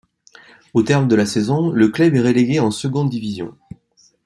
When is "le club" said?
1.69-2.15